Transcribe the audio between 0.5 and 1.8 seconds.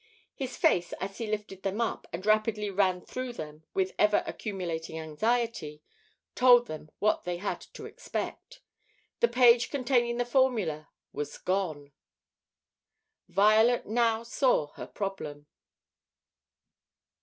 face, as he lifted them